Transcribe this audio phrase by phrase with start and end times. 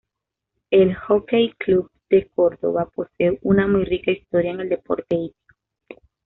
[0.71, 5.55] El Jockey Club de Córdoba posee una muy rica historia en el deporte hípico.